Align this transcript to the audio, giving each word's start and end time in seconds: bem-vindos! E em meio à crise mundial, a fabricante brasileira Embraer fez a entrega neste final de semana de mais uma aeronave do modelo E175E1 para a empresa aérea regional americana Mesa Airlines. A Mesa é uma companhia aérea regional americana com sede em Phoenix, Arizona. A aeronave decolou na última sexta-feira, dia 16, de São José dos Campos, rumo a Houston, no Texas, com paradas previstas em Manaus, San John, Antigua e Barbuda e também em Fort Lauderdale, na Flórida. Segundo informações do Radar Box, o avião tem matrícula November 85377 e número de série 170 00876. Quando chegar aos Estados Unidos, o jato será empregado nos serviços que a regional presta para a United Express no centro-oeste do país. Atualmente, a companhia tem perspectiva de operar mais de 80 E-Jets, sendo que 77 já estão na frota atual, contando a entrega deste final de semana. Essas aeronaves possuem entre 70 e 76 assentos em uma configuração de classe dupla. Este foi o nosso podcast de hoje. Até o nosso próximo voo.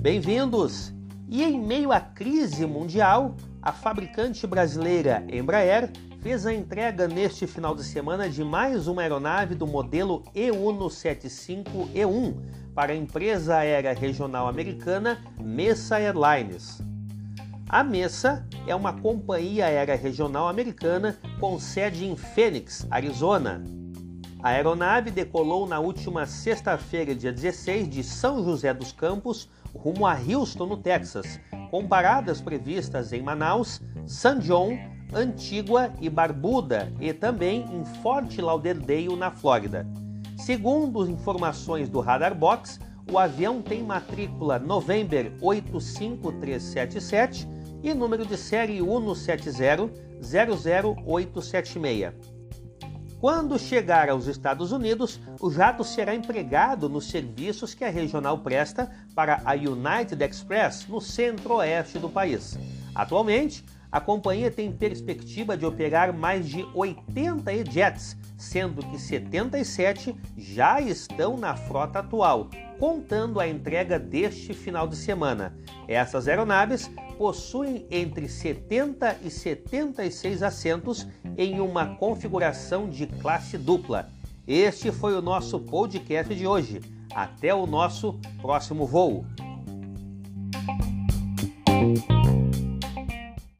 bem-vindos! 0.00 0.92
E 1.28 1.42
em 1.42 1.60
meio 1.60 1.90
à 1.90 2.00
crise 2.00 2.64
mundial, 2.66 3.34
a 3.60 3.72
fabricante 3.72 4.46
brasileira 4.46 5.24
Embraer 5.28 5.90
fez 6.20 6.46
a 6.46 6.54
entrega 6.54 7.08
neste 7.08 7.46
final 7.46 7.74
de 7.74 7.82
semana 7.82 8.28
de 8.28 8.44
mais 8.44 8.86
uma 8.86 9.00
aeronave 9.02 9.54
do 9.54 9.66
modelo 9.66 10.22
E175E1 10.34 12.34
para 12.74 12.92
a 12.92 12.96
empresa 12.96 13.56
aérea 13.56 13.94
regional 13.94 14.46
americana 14.46 15.24
Mesa 15.40 15.98
Airlines. 15.98 16.82
A 17.68 17.82
Mesa 17.82 18.46
é 18.66 18.74
uma 18.74 18.92
companhia 18.92 19.66
aérea 19.66 19.96
regional 19.96 20.48
americana 20.48 21.18
com 21.40 21.58
sede 21.58 22.04
em 22.04 22.16
Phoenix, 22.16 22.86
Arizona. 22.90 23.64
A 24.46 24.50
aeronave 24.50 25.10
decolou 25.10 25.66
na 25.66 25.80
última 25.80 26.24
sexta-feira, 26.24 27.16
dia 27.16 27.32
16, 27.32 27.90
de 27.90 28.04
São 28.04 28.44
José 28.44 28.72
dos 28.72 28.92
Campos, 28.92 29.48
rumo 29.74 30.06
a 30.06 30.14
Houston, 30.14 30.66
no 30.66 30.76
Texas, 30.76 31.40
com 31.68 31.88
paradas 31.88 32.40
previstas 32.40 33.12
em 33.12 33.20
Manaus, 33.20 33.82
San 34.06 34.38
John, 34.38 34.78
Antigua 35.12 35.92
e 36.00 36.08
Barbuda 36.08 36.92
e 37.00 37.12
também 37.12 37.62
em 37.62 37.84
Fort 38.00 38.38
Lauderdale, 38.38 39.16
na 39.16 39.32
Flórida. 39.32 39.84
Segundo 40.36 41.10
informações 41.10 41.88
do 41.88 41.98
Radar 41.98 42.32
Box, 42.32 42.78
o 43.10 43.18
avião 43.18 43.60
tem 43.60 43.82
matrícula 43.82 44.60
November 44.60 45.32
85377 45.42 47.48
e 47.82 47.92
número 47.92 48.24
de 48.24 48.36
série 48.36 48.78
170 48.78 49.90
00876. 50.22 52.35
Quando 53.20 53.58
chegar 53.58 54.10
aos 54.10 54.26
Estados 54.26 54.72
Unidos, 54.72 55.18
o 55.40 55.50
jato 55.50 55.82
será 55.82 56.14
empregado 56.14 56.86
nos 56.88 57.08
serviços 57.08 57.72
que 57.72 57.82
a 57.82 57.90
regional 57.90 58.38
presta 58.38 58.90
para 59.14 59.40
a 59.44 59.54
United 59.54 60.22
Express 60.22 60.86
no 60.86 61.00
centro-oeste 61.00 61.98
do 61.98 62.10
país. 62.10 62.58
Atualmente, 62.94 63.64
a 63.90 64.00
companhia 64.00 64.50
tem 64.50 64.70
perspectiva 64.70 65.56
de 65.56 65.64
operar 65.64 66.12
mais 66.12 66.46
de 66.46 66.62
80 66.74 67.50
E-Jets, 67.54 68.18
sendo 68.36 68.82
que 68.90 68.98
77 68.98 70.14
já 70.36 70.78
estão 70.78 71.38
na 71.38 71.56
frota 71.56 72.00
atual, 72.00 72.50
contando 72.78 73.40
a 73.40 73.48
entrega 73.48 73.98
deste 73.98 74.52
final 74.54 74.86
de 74.86 74.96
semana. 74.96 75.56
Essas 75.88 76.28
aeronaves 76.28 76.90
possuem 77.16 77.86
entre 77.90 78.28
70 78.28 79.18
e 79.22 79.30
76 79.30 80.42
assentos 80.42 81.06
em 81.36 81.60
uma 81.60 81.96
configuração 81.96 82.88
de 82.88 83.06
classe 83.06 83.56
dupla. 83.56 84.08
Este 84.46 84.92
foi 84.92 85.14
o 85.14 85.22
nosso 85.22 85.58
podcast 85.60 86.34
de 86.34 86.46
hoje. 86.46 86.80
Até 87.14 87.54
o 87.54 87.66
nosso 87.66 88.18
próximo 88.40 88.86
voo. 88.86 89.24